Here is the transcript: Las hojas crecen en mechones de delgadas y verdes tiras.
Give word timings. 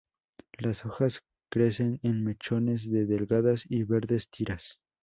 Las 0.57 0.83
hojas 0.87 1.21
crecen 1.51 1.99
en 2.01 2.23
mechones 2.23 2.89
de 2.89 3.05
delgadas 3.05 3.65
y 3.69 3.83
verdes 3.83 4.31
tiras. 4.31 4.79